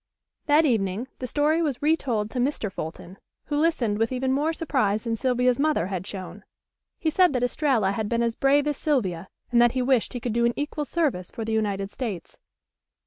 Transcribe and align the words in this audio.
That 0.47 0.65
evening 0.65 1.09
the 1.19 1.27
story 1.27 1.61
was 1.61 1.79
retold 1.83 2.31
to 2.31 2.39
Mr. 2.39 2.71
Fulton, 2.71 3.19
who 3.45 3.59
listened 3.59 3.99
with 3.99 4.11
even 4.11 4.31
more 4.33 4.51
surprise 4.51 5.03
than 5.03 5.15
Sylvia's 5.15 5.59
mother 5.59 5.85
had 5.93 6.07
shown. 6.07 6.43
He 6.97 7.11
said 7.11 7.33
that 7.33 7.43
Estralla 7.43 7.91
had 7.91 8.09
been 8.09 8.23
as 8.23 8.35
brave 8.35 8.65
as 8.65 8.77
Sylvia, 8.77 9.27
and 9.51 9.61
that 9.61 9.73
he 9.73 9.83
wished 9.83 10.13
he 10.13 10.19
could 10.19 10.33
do 10.33 10.43
an 10.47 10.53
equal 10.55 10.85
service 10.85 11.29
for 11.29 11.45
the 11.45 11.53
United 11.53 11.91
States. 11.91 12.39